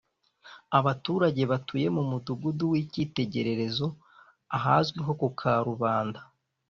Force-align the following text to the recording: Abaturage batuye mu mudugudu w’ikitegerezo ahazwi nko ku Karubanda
Abaturage 0.79 1.41
batuye 1.51 1.87
mu 1.95 2.03
mudugudu 2.09 2.63
w’ikitegerezo 2.71 3.87
ahazwi 4.57 4.97
nko 5.03 5.13
ku 5.21 5.29
Karubanda 5.39 6.21